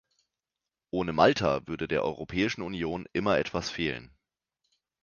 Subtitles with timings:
[0.89, 4.09] Ohne Malta würde der Europäischen Union immer etwas fehlen.